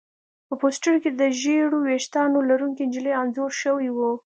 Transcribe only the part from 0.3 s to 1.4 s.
په پوسټر کې د